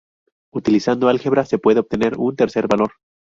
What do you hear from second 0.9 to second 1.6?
álgebra se